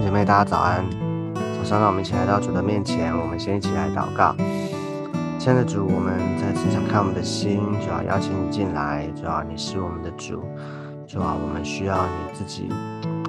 [0.00, 0.84] 姐妹，大家早安！
[1.56, 4.34] 早上让我们一起来到主的面前，我们先一起来祷告。
[5.38, 10.42] 亲爱的主，我们再次想看我们的心，主要邀请你进来，主要你是我们的主，
[11.06, 12.68] 主要我们需要你自己，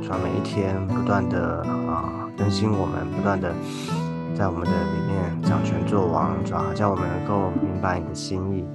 [0.02, 3.54] 主要每一天不断的啊更新我们，不断的
[4.35, 8.65] 在我们的里面掌权作王，主要叫我们能够明白你的心意。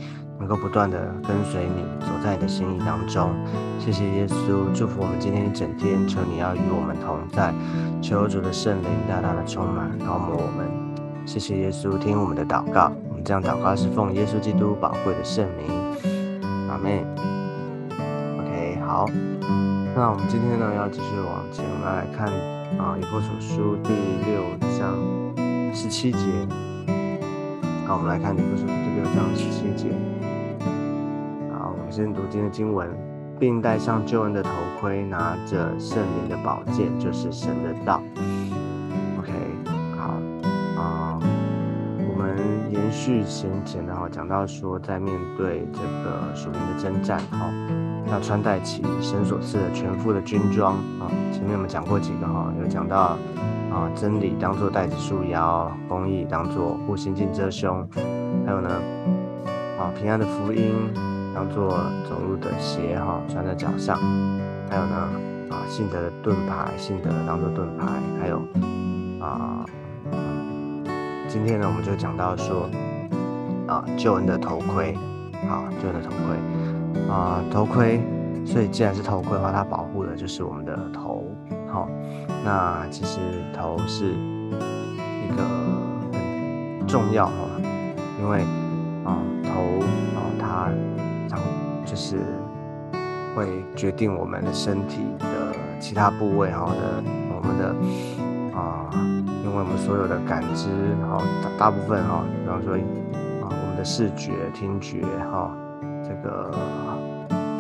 [0.42, 3.30] 能够不断的跟随你，走在你的心意当中。
[3.78, 6.04] 谢谢耶稣，祝福我们今天一整天。
[6.08, 7.54] 求你要与我们同在，
[8.02, 10.66] 求主的圣灵大大的充满，高摩我们。
[11.24, 12.90] 谢谢耶稣，听我们的祷告。
[13.08, 15.70] 我们这样祷告是奉耶稣基督宝贵的圣名。
[16.68, 17.04] 阿妹
[18.40, 19.06] OK，好。
[19.94, 22.26] 那我们今天呢要继续往前，我们来看
[22.80, 23.92] 啊以弗所书第
[24.26, 24.42] 六
[24.76, 24.98] 章
[25.72, 26.18] 十七节。
[27.86, 29.94] 好，我们来看以弗所书第六章十七节。
[31.92, 32.88] 先读经的经文，
[33.38, 34.48] 并戴上救恩的头
[34.80, 38.00] 盔，拿着圣灵的宝剑，就是神的道。
[39.18, 39.30] OK，
[39.98, 40.14] 好
[40.80, 41.20] 啊，
[42.08, 42.34] 我们
[42.70, 47.52] 延续先前的哈，讲到说，在面对这个属灵的征战，哈，
[48.10, 51.12] 要穿戴起神所赐的全副的军装啊。
[51.30, 53.18] 前面我们讲过几个哈，有讲到
[53.70, 57.86] 啊，真理当做带子束腰，公义当做护心镜遮胸，
[58.46, 58.70] 还有呢，
[59.78, 60.72] 啊，平安的福音。
[61.34, 61.70] 当做
[62.08, 63.98] 走路的鞋哈，穿在脚上。
[64.68, 64.96] 还有呢，
[65.50, 67.86] 啊，信德的盾牌，信德当做盾牌。
[68.20, 68.38] 还有
[69.20, 69.64] 啊，
[71.28, 72.68] 今天呢，我们就讲到说，
[73.66, 74.94] 啊，救恩的头盔，
[75.48, 76.36] 好，救恩的头盔，
[77.08, 78.00] 啊，头盔。
[78.44, 81.24] 所以既然是头盔的话，它保护的就是我们的头，
[81.72, 81.88] 好。
[82.44, 83.20] 那其实
[83.56, 85.44] 头是一个
[86.78, 87.32] 很重要哈，
[88.20, 88.40] 因为
[89.04, 89.80] 啊，头
[90.16, 90.68] 啊，它。
[92.02, 92.16] 是
[93.36, 93.46] 会
[93.76, 97.68] 决定我们的身体的其他部位哈的我们的
[98.58, 98.90] 啊，
[99.44, 100.66] 因为我们所有的感知
[101.08, 102.74] 哈大大部分哈，比方说
[103.40, 105.56] 啊我们的视觉、听觉哈，
[106.02, 106.50] 这个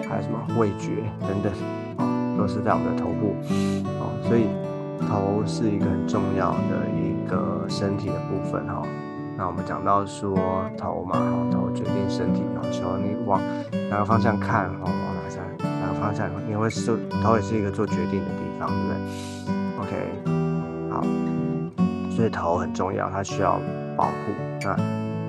[0.08, 1.52] 还有什么味觉等等
[1.98, 2.02] 啊，
[2.36, 3.36] 都是在我们的头部
[4.00, 4.48] 哦，所以
[5.06, 8.82] 头是一个很重要的一个身体的部分哈。
[9.36, 10.36] 那我们讲到说
[10.78, 13.40] 头嘛，哈，头决定身体，然后求你往
[13.90, 15.42] 哪个方向看，哈，往哪向
[15.80, 18.96] 哪个方向，你会是头也是一个做决定的地方，对不对
[19.80, 19.92] ？OK，
[20.90, 21.02] 好，
[22.10, 23.58] 所以头很重要，它需要
[23.96, 24.12] 保护。
[24.64, 24.76] 那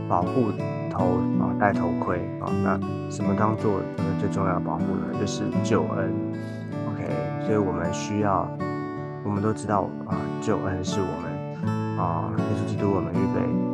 [0.08, 0.52] 保护
[0.92, 2.78] 头啊，戴头盔啊，那
[3.10, 3.80] 什么当做
[4.20, 5.08] 最重要的保护呢？
[5.20, 6.14] 就是救恩。
[6.92, 7.10] OK，
[7.46, 8.48] 所以我们需要，
[9.24, 13.73] 我们都知道啊，救恩是我们啊，耶稣基督我们预备。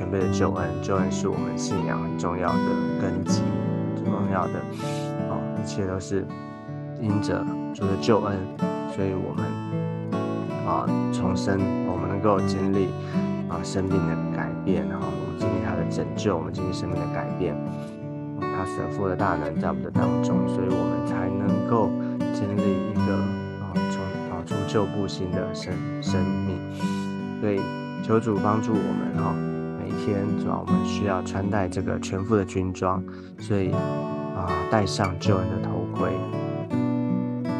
[0.00, 2.58] 全备的救恩，救恩是我们信仰很重要的
[3.02, 3.42] 根基，
[3.94, 4.52] 很重要的
[5.28, 6.24] 哦，一切都是
[6.98, 7.44] 因着
[7.74, 8.34] 主的救恩，
[8.96, 9.44] 所以我们
[10.66, 12.88] 啊重生，我们能够经历
[13.50, 17.54] 啊生命的改变，然后我们经历他的拯救，我们经历生命的改变，
[18.40, 21.90] 他神父的大能在我们的当中，所以我们才能够
[22.32, 23.16] 经历一个
[23.60, 24.00] 啊从
[24.32, 26.58] 啊重旧不新的生生命，
[27.42, 27.60] 所以
[28.02, 29.49] 求主帮助我们哈。
[30.12, 33.02] 天主要我们需要穿戴这个全副的军装，
[33.38, 36.10] 所以啊，戴上救恩的头盔，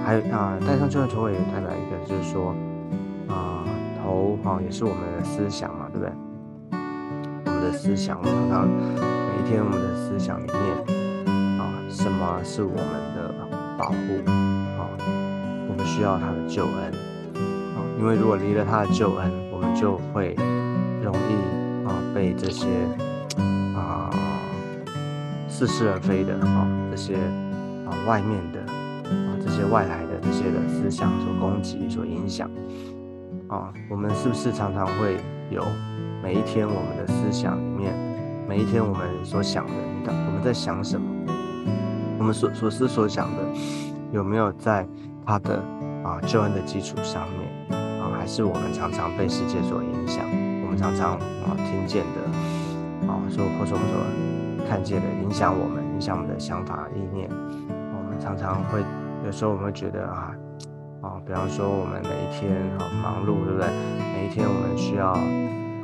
[0.05, 2.55] 还有啊，戴上救恩头盔也代表一个，就是说
[3.29, 3.65] 啊，
[4.03, 6.13] 头哈也是我们的思想嘛，对不对？
[7.47, 10.57] 我们的思想，我们常常每一天我们的思想里面
[11.61, 12.85] 啊，什么是我们
[13.15, 13.33] 的
[13.79, 13.95] 保护
[14.77, 14.91] 啊？
[15.69, 16.75] 我们需要他的救恩
[17.77, 20.35] 啊，因为如果离了他的救恩，我们就会
[21.01, 21.60] 容易。
[22.15, 22.67] 被这些
[23.75, 24.11] 啊
[25.49, 27.15] 似是而非的啊这些
[27.87, 28.61] 啊外面的
[29.11, 32.51] 啊这些外来的这些的思想所攻击、所影响
[33.49, 35.17] 啊，我们是不是常常会
[35.51, 35.65] 有
[36.23, 37.95] 每一天我们的思想里面，
[38.49, 41.07] 每一天我们所想的，你我们在想什么？
[42.19, 43.43] 我们所所思所想的
[44.13, 44.87] 有没有在
[45.25, 45.57] 他的
[46.05, 48.13] 啊救恩的基础上面啊？
[48.19, 50.25] 还是我们常常被世界所影响？
[50.81, 57.29] 常常啊听见的啊，说或者我们说看见的，影响我们，影响我们的想法意念。
[57.29, 58.83] 我们常常会
[59.27, 60.33] 有时候我们会觉得啊
[61.03, 63.69] 啊，比方说我们每一天啊忙碌，对不对？
[64.15, 65.11] 每一天我们需要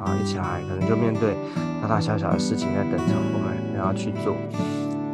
[0.00, 1.36] 啊一起来，可能就面对
[1.82, 4.32] 大大小小的事情在等着我们，然后去做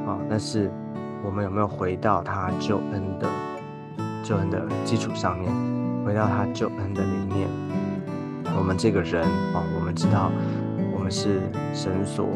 [0.07, 0.17] 啊。
[0.31, 0.71] 但是
[1.25, 3.27] 我们有没有回到他救恩的
[4.23, 5.51] 救恩的基础上面，
[6.07, 7.49] 回到他救恩的里面？
[8.59, 9.23] 我们这个人
[9.55, 10.31] 啊，我们知道
[10.95, 11.41] 我们是
[11.75, 12.29] 神所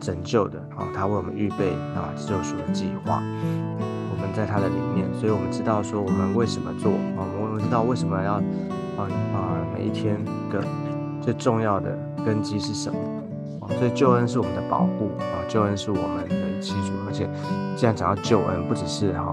[0.00, 3.22] 拯救的啊，他为我们预备啊救赎的计划。
[4.10, 10.16] 我们在他的里面，所以我们知道说我们为什么做啊，我们知道为什么要啊啊每一天
[10.50, 10.64] 个
[11.20, 12.98] 最重要的根基是什么
[13.60, 13.68] 啊？
[13.78, 16.92] 所以救恩是我们的保护啊，救恩是我们的基础。
[17.06, 17.28] 而且
[17.76, 19.30] 既然讲到救恩，不只是哈，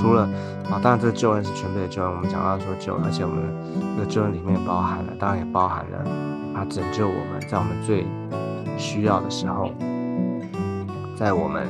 [0.00, 0.22] 除了
[0.70, 2.10] 啊，当然这个救恩是全备的救恩。
[2.10, 3.42] 我们讲到说救，而且我们
[3.96, 5.98] 这个救恩里面包含了，当然也包含了
[6.54, 8.06] 啊拯救我们在我们最
[8.76, 9.70] 需要的时候，
[11.16, 11.66] 在我们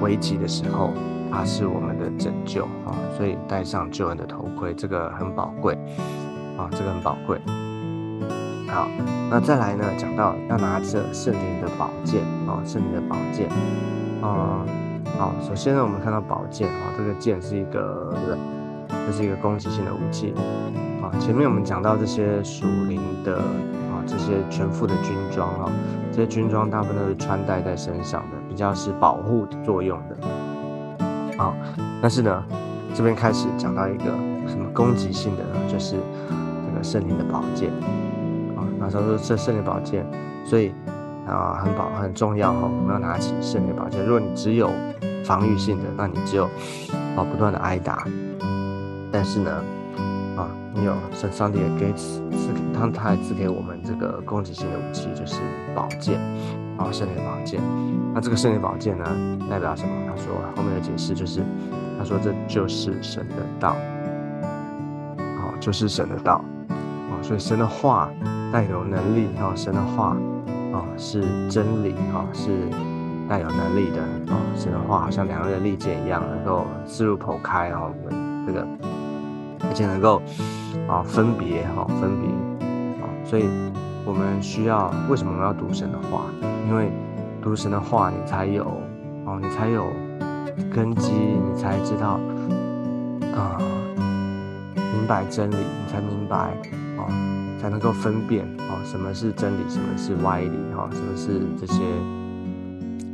[0.00, 0.90] 危急的时候。
[1.34, 5.72] 它是我们的拯救啊，所以戴上救恩的头盔，这个很宝贵
[6.58, 7.40] 啊，这个很宝贵。
[8.68, 8.86] 好，
[9.30, 13.48] 那再来呢，讲到要拿着圣灵的宝剑啊，圣灵的宝剑
[14.20, 14.60] 啊，
[15.18, 18.12] 好，首先呢，我们看到宝剑啊，这个剑是一个，
[18.88, 20.34] 这是一个攻击性的武器
[21.00, 21.12] 啊。
[21.20, 25.70] 前面我们讲到这些属灵的啊，这些全副的军装啊，
[26.10, 30.16] 这些军装大部分都是穿戴在身上的，比较是保护作用的。
[31.36, 31.54] 好，
[32.00, 32.44] 但是呢，
[32.94, 34.04] 这边开始讲到一个
[34.48, 35.96] 什么攻击性的呢，就是
[36.66, 37.70] 这个圣灵的宝剑
[38.56, 38.66] 啊。
[38.78, 40.04] 那时候说这圣灵宝剑，
[40.44, 40.72] 所以
[41.34, 44.04] 啊很宝很重要哈，我们要拿起圣灵宝剑。
[44.04, 44.70] 如果你只有
[45.24, 46.44] 防御性的，那你只有
[47.16, 48.06] 啊不断的挨打。
[49.10, 49.50] 但是呢，
[50.36, 55.40] 啊你有圣上帝也给赐赐他，他还赐给我们这个攻击性的武器，就是
[55.74, 56.18] 宝剑
[56.78, 57.60] 啊圣灵宝剑。
[58.14, 59.04] 那这个圣灵宝剑呢，
[59.48, 59.90] 代表什么？
[60.08, 61.40] 他说后面的解释就是，
[61.98, 63.74] 他说这就是神的道，
[65.40, 68.10] 好，就是神的道，啊，所以神的话
[68.52, 70.14] 带有能力，哈，神的话
[70.72, 72.50] 啊是真理，哈，是
[73.28, 74.02] 带有能力的，
[74.32, 78.66] 啊，神的话好像两刃利剑一样，能够刺入剖开，哦，我们这个，
[79.68, 80.20] 而且能够
[80.88, 82.28] 啊分别，哈，分别，
[83.00, 83.44] 啊，所以
[84.04, 86.24] 我们需要为什么我们要读神的话？
[86.68, 86.90] 因为
[87.42, 88.64] 读神的话，你才有
[89.26, 89.86] 哦，你才有
[90.74, 92.18] 根基，你才知道
[93.34, 93.58] 啊，
[94.74, 96.54] 明白真理，你才明白
[96.96, 97.06] 哦，
[97.62, 101.80] 才能够分辨哦，什么是真理，什么是歪理，哈，什么是这些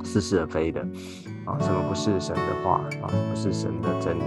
[0.03, 0.81] 似是而非的
[1.45, 4.23] 啊，什么不是神的话啊，不是神的真理，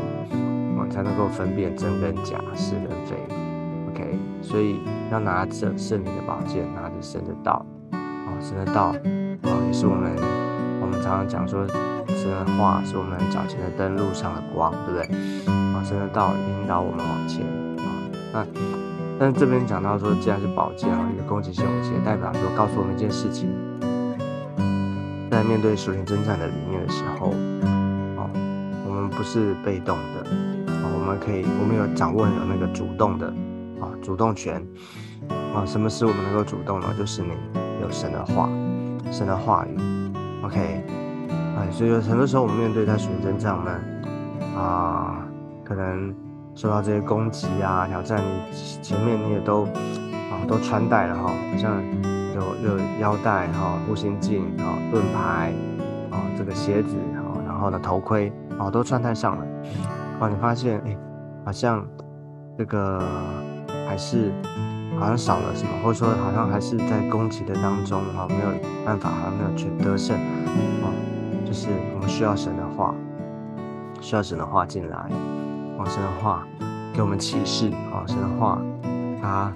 [0.77, 3.15] 啊，才能够分辨真跟假，是跟非。
[3.89, 4.79] OK，所以
[5.11, 8.93] 要拿着圣灵的宝剑，拿着神的道，啊，神的道。
[9.41, 10.15] 啊，也是我们，
[10.81, 11.67] 我们常常讲说，
[12.07, 15.51] 神的话是我们脚前的灯，路上的光，对不对？
[15.51, 17.43] 啊，神的道引导我们往前
[17.79, 17.89] 啊。
[18.31, 18.45] 那，
[19.21, 23.47] 但是这边讲到说，既然是宝剑啊，一个攻击性武器，代表说告诉我们一件事情，
[25.29, 27.27] 在面对属灵征战的里面的时候，
[28.17, 28.25] 啊，
[28.83, 30.27] 我们不是被动的，
[30.81, 33.27] 哦，我们可以，我们有掌握有那个主动的，
[33.79, 34.59] 啊，主动权，
[35.53, 36.87] 啊，什么使我们能够主动呢？
[36.97, 37.29] 就是你
[37.79, 38.49] 有神的话。
[39.11, 39.77] 神的话语
[40.43, 40.57] ，OK，
[41.29, 43.75] 哎，所以说很多时候我们面对在水征战我们
[44.57, 45.23] 啊，
[45.63, 46.11] 可能
[46.61, 51.81] 受到这些攻击啊、挑战，你前面你也都啊都穿戴了哈，好像
[52.35, 55.51] 有有腰带哈、护心镜啊、盾牌
[56.11, 59.45] 啊、这个鞋子啊，然后呢头盔啊都穿戴上了，
[60.19, 60.95] 哦，你发现哎，
[61.43, 61.83] 好像
[62.55, 63.01] 这个
[63.89, 64.31] 还是。
[64.99, 68.51] 好像少了什么，或者说好像还是在攻击的当中哈，没有
[68.85, 70.93] 办法，好像没有去得胜啊。
[71.43, 72.93] 就是我们需要神的话，
[73.99, 75.09] 需要神的话进来，
[75.85, 76.45] 神的话
[76.93, 78.61] 给我们启示啊，神的话
[79.21, 79.53] 它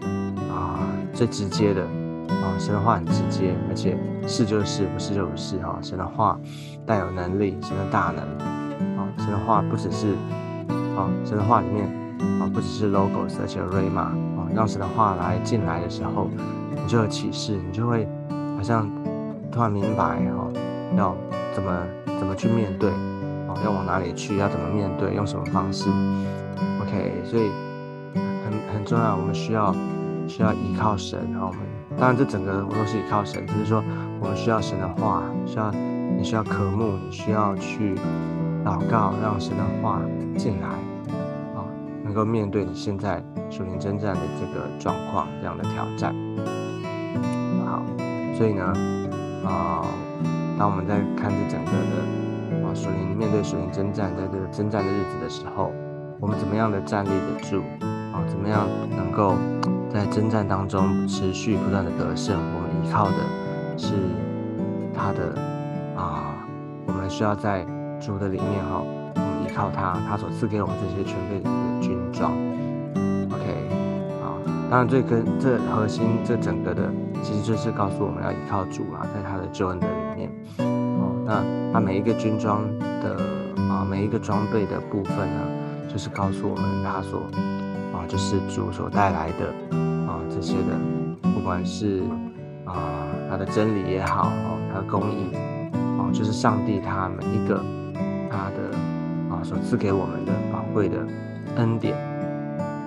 [0.53, 0.79] 啊
[1.13, 5.77] 最直接的啊，神的话很直接，而且是就是，不是就不是哈。
[5.81, 6.39] 神的话
[6.85, 8.23] 带有能力，神的大能
[8.97, 10.13] 啊，神的话不只是
[10.97, 11.87] 啊，神的话里面
[12.39, 14.07] 啊不只是 logos，而且 rama。
[14.53, 16.29] 让神的话来进来的时候，
[16.71, 18.07] 你就有启示，你就会
[18.55, 18.89] 好像
[19.51, 20.49] 突然明白哦，
[20.95, 21.13] 要
[21.53, 21.77] 怎么
[22.17, 22.89] 怎么去面对，
[23.63, 25.89] 要往哪里去，要怎么面对，用什么方式
[26.81, 27.49] ？OK，所以
[28.43, 29.73] 很很重要，我们需要
[30.27, 31.61] 需要依靠神，然后我们
[31.97, 33.83] 当然这整个我都是依靠神，只是说
[34.19, 35.71] 我们需要神的话，需要
[36.17, 37.95] 你需要渴慕，你需要去
[38.65, 40.01] 祷告，让神的话
[40.37, 40.67] 进来，
[41.55, 41.63] 啊，
[42.03, 43.23] 能够面对你现在。
[43.51, 46.13] 属灵征战的这个状况，这样的挑战，
[47.63, 47.81] 好，
[48.35, 48.63] 所以呢，
[49.45, 49.85] 啊，
[50.57, 52.03] 当我们在看这整个的
[52.75, 55.71] 属灵面对属灵征战，在这个征战的日子的时候，
[56.19, 57.63] 我们怎么样的站立得住
[58.13, 58.21] 啊？
[58.27, 59.35] 怎么样能够
[59.89, 62.37] 在征战当中持续不断的得胜？
[62.37, 63.17] 我们依靠的
[63.77, 63.93] 是
[64.93, 65.39] 他的
[65.95, 66.45] 啊，
[66.85, 67.65] 我们需要在
[67.99, 68.83] 主的里面哈，
[69.15, 71.49] 我们依靠他，他所赐给我们这些全备的
[71.81, 72.31] 军装。
[73.31, 73.69] OK，
[74.21, 74.35] 啊
[74.69, 76.91] 当然，最根、这核心、这整个的，
[77.21, 80.74] 其实就是告诉我们要依靠主啊，在他的救恩的里面。
[81.25, 83.17] 那他每一个军装的
[83.69, 85.41] 啊，每一个装备的部分呢，
[85.91, 87.21] 就是告诉我们他所
[87.91, 89.47] 啊，就是主所带来的
[90.07, 92.03] 啊这些的，不管是
[92.65, 92.75] 啊
[93.29, 94.31] 他的真理也好，
[94.71, 95.35] 他的公义，
[95.97, 97.63] 啊就是上帝他每一个
[98.29, 98.77] 他的
[99.35, 100.97] 啊所赐给我们的宝贵的
[101.55, 101.95] 恩典，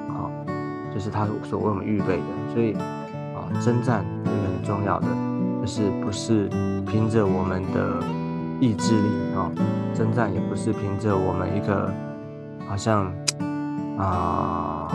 [0.09, 0.31] 好，
[0.95, 2.75] 就是他所为我们预备的，所以
[3.35, 5.09] 啊征战是很重要的，
[5.61, 6.49] 就是不是
[6.87, 8.01] 凭着我们的
[8.61, 9.51] 意志力啊，
[9.95, 11.93] 征战也不是凭着我们一个
[12.69, 13.13] 好像。
[13.99, 14.87] 啊，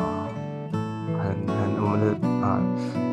[0.72, 2.58] 很很我们的啊，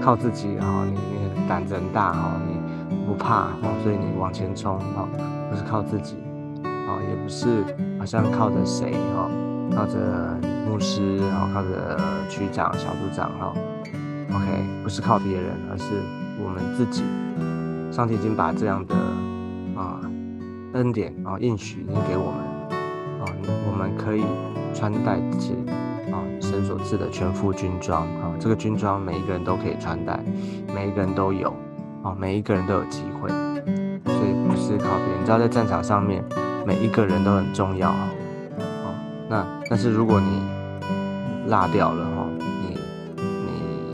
[0.01, 5.09] 靠自己哈，你你胆子很大哈，你不怕哦，所以你往前冲哈，
[5.51, 6.15] 不是靠自己
[6.63, 7.65] 啊，也不是
[7.99, 9.29] 好像靠着谁哈，
[9.75, 10.39] 靠着
[10.69, 13.53] 牧师哈，靠着区长、小组长哈
[14.33, 15.87] ，OK，不是靠别人，而是
[16.41, 17.03] 我们自己。
[17.91, 18.95] 上帝已经把这样的
[20.75, 22.41] 恩典啊应许已经给我们
[23.21, 23.25] 啊，
[23.67, 24.25] 我们可以。
[24.73, 25.53] 穿戴起
[26.13, 30.19] 啊神所赐的全副军装啊，这个军装每一个人都可以穿戴，
[30.73, 31.53] 每一个人都有
[32.05, 35.21] 啊，每一个人都有机会，所以不是靠别人。
[35.21, 36.25] 你知道在战场上面，
[36.65, 38.11] 每一个人都很重要啊。
[38.59, 38.95] 哦，
[39.29, 40.41] 那但是如果你
[41.49, 42.79] 落掉了哈，你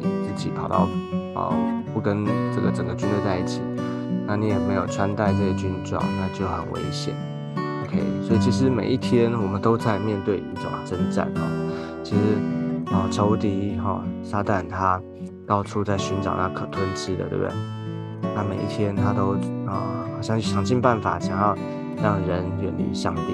[0.02, 0.86] 你自己跑到
[1.34, 1.54] 哦
[1.94, 3.62] 不跟这个整个军队在一起，
[4.26, 7.14] 那你也没有穿戴这些军装，那就很危险。
[7.84, 12.02] OK，所以其实每一天我们都在面对一种征战哦。
[12.02, 12.20] 其实
[12.92, 15.00] 啊，仇敌哈，撒旦他
[15.46, 17.52] 到处在寻找那可吞吃的，对不对？
[18.34, 19.34] 他每一天他都
[19.66, 21.56] 啊，好像想尽办法想要
[22.02, 23.32] 让人远离上帝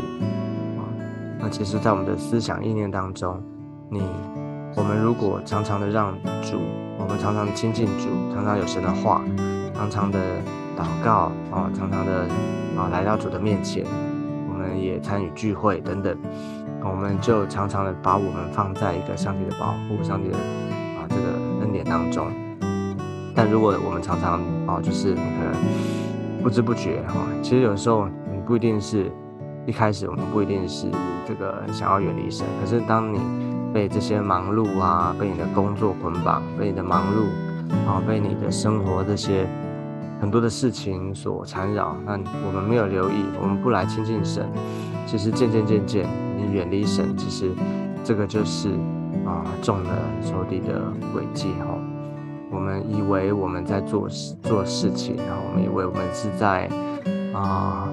[0.77, 0.85] 啊。
[1.41, 3.43] 那其实，在我们的思想意念当中，
[3.91, 4.03] 你
[4.77, 6.59] 我们如果常常的让主，
[6.99, 9.23] 我们常常亲近主，常常有神的话，
[9.75, 10.19] 常常的
[10.83, 12.27] 祷告啊，常常的
[12.77, 13.85] 啊来到主的面前。
[14.49, 16.17] 我们也参与聚会等等，
[16.85, 22.27] 我们就常常的把我们放在一个上帝的保护、上帝的啊这个恩典当中。
[23.35, 29.11] 但如果我们常常啊，就是可能不知不觉哈，其实有时候你不一定是
[29.67, 30.87] 一开始我们不一定是
[31.27, 33.21] 这个想要远离神，可是当你
[33.73, 39.47] 被这些忙碌啊，被你的工作捆绑，被你的忙碌啊，被你的生活这些。
[40.23, 42.12] 很多的事情所缠绕，那
[42.47, 44.49] 我们没有留意，我们不来亲近神，
[45.05, 47.50] 其实渐渐渐渐，你远离神，其实
[48.05, 48.69] 这个就是
[49.26, 49.91] 啊中了
[50.23, 50.81] 仇敌的
[51.12, 51.76] 诡计哈。
[52.52, 56.71] 我们以为我们在做事做事情，然后我们以为我们是在
[57.35, 57.88] 啊，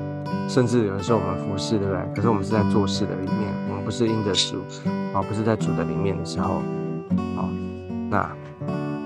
[0.47, 2.13] 甚至有的时候我们服侍，对不对？
[2.15, 4.57] 可是我们是在做事的里面，我们不是因着主
[5.15, 6.61] 啊，不是在主的里面的时候，
[7.35, 7.49] 好，
[8.07, 8.29] 那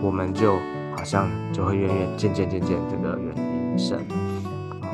[0.01, 0.57] 我们就。
[1.03, 3.99] 好像就会越越渐渐渐渐这个远离神
[4.79, 4.87] 啊，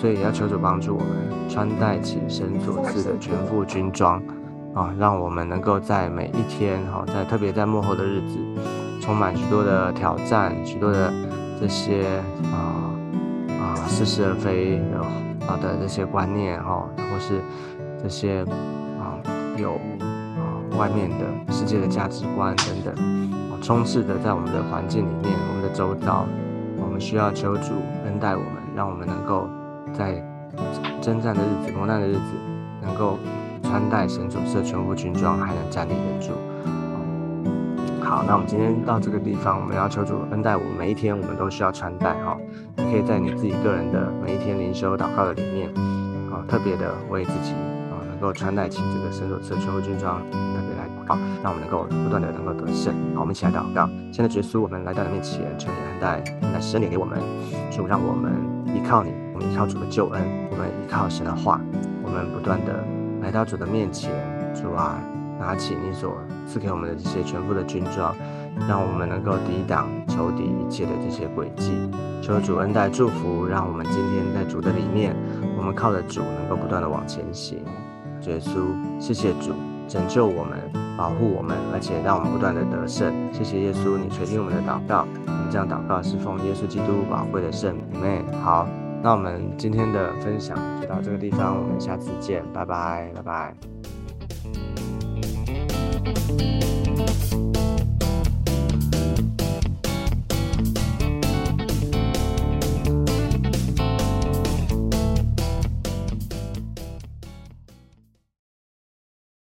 [0.00, 1.08] 所以要求主帮助我们
[1.48, 4.22] 穿戴起神所赐的全副军装
[4.72, 8.38] 啊，让我们能够在每一天哈，在特别在幕后的日子，
[9.00, 11.12] 充满许多的挑战，许多的
[11.60, 12.06] 这些
[12.52, 12.94] 啊
[13.48, 15.00] 啊似是而非的
[15.48, 17.40] 啊的这些观念哈，或是
[18.00, 18.44] 这些
[19.00, 19.18] 啊
[19.56, 23.18] 有啊外面的世界的价值观等等。
[23.62, 26.24] 充斥的在我们的环境里面，我们的周遭，
[26.80, 27.74] 我们需要求主
[28.04, 29.48] 恩待我们，让我们能够
[29.92, 30.22] 在
[31.02, 32.20] 征战的日子、磨难的日子，
[32.80, 33.18] 能够
[33.62, 36.32] 穿戴神所赐全部军装，还能站立得住。
[38.00, 42.38] 好，那我们今天到这个地方，我们要求主恩待我们，每一天我们都需要穿戴哈。
[42.76, 45.68] 你可以在你自己个人的每一天灵修祷告的里面，
[46.32, 47.52] 啊，特别的为自己
[47.92, 50.22] 啊，能够穿戴起这个神所赐全部军装。
[51.08, 52.94] 好，让我们能够不断的能够得胜。
[53.14, 53.88] 好，我们一起来祷告。
[54.12, 57.18] 现在，耶稣，我们来到你面前，求你恩待，恩待神，点给我们，
[57.70, 58.30] 主让我们
[58.66, 61.58] 依靠你，我们依靠主的救恩，我们依靠神的话，
[62.04, 62.84] 我们不断的
[63.22, 64.12] 来到主的面前。
[64.54, 65.00] 主啊，
[65.40, 66.14] 拿起你所
[66.46, 68.14] 赐给我们的这些全部的军装，
[68.68, 71.72] 让我们能够抵挡仇敌一切的这些诡计。
[72.20, 75.16] 求主恩待祝福，让我们今天在主的里面，
[75.56, 77.64] 我们靠着主能够不断的往前行。
[78.26, 78.58] 耶稣，
[79.00, 79.54] 谢谢主。
[79.88, 80.58] 拯救我们，
[80.98, 83.14] 保护我们，而且让我们不断的得胜。
[83.32, 85.06] 谢谢耶稣，你垂听我们的祷告。
[85.24, 88.26] 你这样祷告是奉耶稣基督宝贵的圣名。
[88.42, 88.66] 好，
[89.00, 93.54] 那我们今天的分享就到这个地方，我们下次见，拜拜，拜拜。